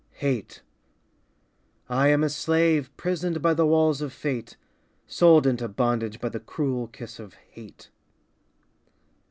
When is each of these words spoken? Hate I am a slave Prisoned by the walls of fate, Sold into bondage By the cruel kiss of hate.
Hate 0.15 0.63
I 1.87 2.07
am 2.07 2.23
a 2.23 2.29
slave 2.29 2.89
Prisoned 2.97 3.39
by 3.39 3.53
the 3.53 3.67
walls 3.67 4.01
of 4.01 4.11
fate, 4.11 4.57
Sold 5.05 5.45
into 5.45 5.67
bondage 5.67 6.19
By 6.19 6.29
the 6.29 6.39
cruel 6.39 6.87
kiss 6.87 7.19
of 7.19 7.35
hate. 7.51 7.91